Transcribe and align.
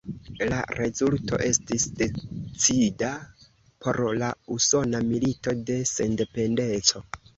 La 0.51 0.61
rezulto 0.77 1.37
estis 1.49 1.83
decida 1.99 3.11
por 3.85 4.01
la 4.23 4.31
Usona 4.57 5.03
Milito 5.11 5.55
de 5.71 5.77
Sendependeco. 5.95 7.05